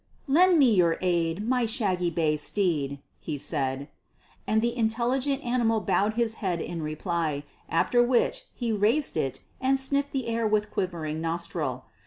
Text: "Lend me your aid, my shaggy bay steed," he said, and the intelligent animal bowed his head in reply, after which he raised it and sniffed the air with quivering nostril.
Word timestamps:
"Lend 0.27 0.57
me 0.57 0.73
your 0.73 0.97
aid, 0.99 1.47
my 1.47 1.67
shaggy 1.67 2.09
bay 2.09 2.35
steed," 2.35 2.97
he 3.19 3.37
said, 3.37 3.87
and 4.47 4.59
the 4.59 4.75
intelligent 4.75 5.43
animal 5.43 5.79
bowed 5.79 6.15
his 6.15 6.37
head 6.41 6.59
in 6.59 6.81
reply, 6.81 7.43
after 7.69 8.01
which 8.01 8.45
he 8.55 8.71
raised 8.71 9.15
it 9.15 9.41
and 9.61 9.79
sniffed 9.79 10.11
the 10.11 10.25
air 10.27 10.47
with 10.47 10.71
quivering 10.71 11.21
nostril. 11.21 11.85